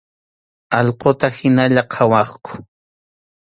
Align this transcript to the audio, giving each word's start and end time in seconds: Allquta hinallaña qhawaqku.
Allquta 0.77 1.29
hinallaña 1.37 1.83
qhawaqku. 1.91 2.51